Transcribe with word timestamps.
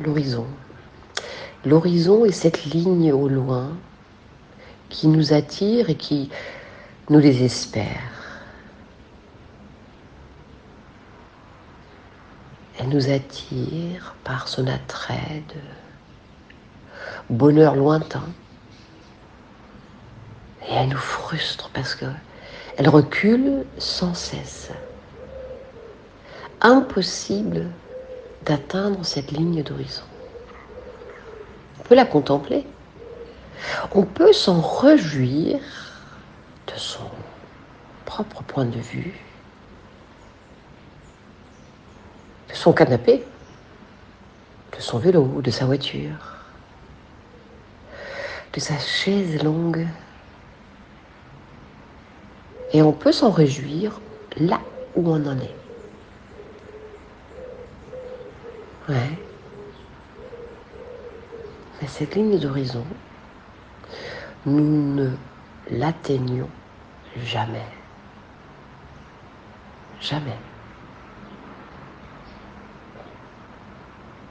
l'horizon. 0.00 0.46
L'horizon 1.64 2.24
est 2.24 2.32
cette 2.32 2.64
ligne 2.64 3.12
au 3.12 3.28
loin 3.28 3.70
qui 4.88 5.08
nous 5.08 5.32
attire 5.32 5.90
et 5.90 5.96
qui 5.96 6.30
nous 7.10 7.20
désespère. 7.20 8.02
Elle 12.78 12.88
nous 12.90 13.10
attire 13.10 14.14
par 14.22 14.48
son 14.48 14.66
attrait 14.66 15.42
de 15.48 15.60
bonheur 17.34 17.74
lointain. 17.74 18.28
Et 20.68 20.74
elle 20.74 20.90
nous 20.90 20.96
frustre 20.96 21.70
parce 21.72 21.94
que 21.94 22.06
elle 22.76 22.88
recule 22.88 23.64
sans 23.78 24.14
cesse. 24.14 24.70
Impossible 26.60 27.70
d'atteindre 28.46 29.04
cette 29.04 29.32
ligne 29.32 29.62
d'horizon. 29.62 30.04
On 31.78 31.82
peut 31.82 31.94
la 31.94 32.06
contempler. 32.06 32.64
On 33.92 34.04
peut 34.04 34.32
s'en 34.32 34.60
réjouir 34.60 35.58
de 36.66 36.78
son 36.78 37.10
propre 38.04 38.42
point 38.42 38.64
de 38.64 38.78
vue, 38.78 39.14
de 42.48 42.54
son 42.54 42.72
canapé, 42.72 43.24
de 44.76 44.80
son 44.80 44.98
vélo, 44.98 45.40
de 45.42 45.50
sa 45.50 45.66
voiture, 45.66 46.36
de 48.52 48.60
sa 48.60 48.78
chaise 48.78 49.42
longue 49.42 49.86
et 52.72 52.82
on 52.82 52.92
peut 52.92 53.12
s'en 53.12 53.30
réjouir 53.30 54.00
là 54.36 54.60
où 54.94 55.10
on 55.10 55.26
en 55.26 55.38
est. 55.38 55.65
Ouais. 58.88 59.18
Mais 61.80 61.88
cette 61.88 62.14
ligne 62.14 62.38
d'horizon, 62.38 62.84
nous 64.46 64.94
ne 64.94 65.10
l'atteignons 65.70 66.48
jamais. 67.16 67.66
Jamais. 70.00 70.38